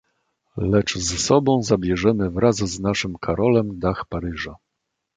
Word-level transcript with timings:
"Lecz 0.57 0.95
z 0.97 1.19
sobą 1.25 1.63
zabierzemy 1.63 2.29
wraz 2.29 2.55
z 2.57 2.79
naszym 2.79 3.17
Karolem, 3.17 3.79
dach 3.79 4.05
Paryża." 4.09 4.55